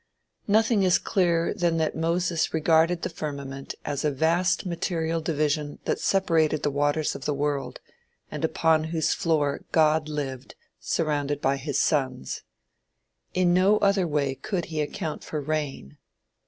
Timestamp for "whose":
8.85-9.13